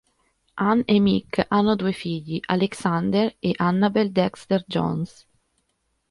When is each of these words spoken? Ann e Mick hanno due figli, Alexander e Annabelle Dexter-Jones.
Ann 0.67 0.79
e 0.87 0.99
Mick 0.99 1.45
hanno 1.51 1.75
due 1.75 1.91
figli, 1.91 2.39
Alexander 2.47 3.35
e 3.37 3.53
Annabelle 3.55 4.11
Dexter-Jones. 4.11 5.27